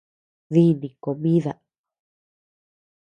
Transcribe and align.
Díni 0.53 0.89
comida. 1.05 1.53